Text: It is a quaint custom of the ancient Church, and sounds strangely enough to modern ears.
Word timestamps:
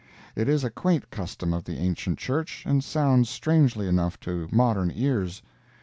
It 0.35 0.49
is 0.49 0.63
a 0.63 0.71
quaint 0.71 1.11
custom 1.11 1.53
of 1.53 1.63
the 1.65 1.77
ancient 1.77 2.17
Church, 2.17 2.63
and 2.65 2.83
sounds 2.83 3.29
strangely 3.29 3.87
enough 3.87 4.19
to 4.21 4.47
modern 4.51 4.91
ears. 4.95 5.43